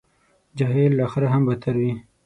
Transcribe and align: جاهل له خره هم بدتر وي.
جاهل 0.57 0.91
له 0.99 1.05
خره 1.11 1.27
هم 1.33 1.43
بدتر 1.47 1.75
وي. 1.81 1.91